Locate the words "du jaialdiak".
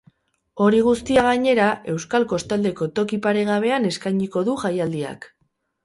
4.51-5.35